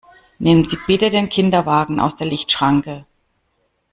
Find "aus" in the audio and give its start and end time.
1.99-2.15